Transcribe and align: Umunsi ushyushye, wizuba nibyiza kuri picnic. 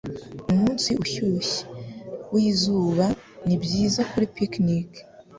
Umunsi 0.51 0.89
ushyushye, 1.03 1.61
wizuba 2.33 3.05
nibyiza 3.45 4.01
kuri 4.11 4.25
picnic. 4.35 4.89